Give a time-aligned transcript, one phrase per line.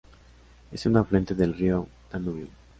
[0.71, 2.47] Es un afluente del río Danubio.